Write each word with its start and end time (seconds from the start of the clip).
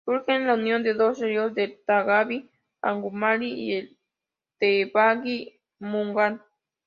Surge 0.03 0.31
de 0.33 0.39
la 0.39 0.55
unión 0.55 0.81
de 0.81 0.95
dos 0.95 1.19
ríos: 1.19 1.53
el 1.55 1.79
Tagab-i-Anjuman 1.85 3.43
y 3.43 3.73
el 3.75 3.97
Tagab-i-Munjan. 4.59 6.41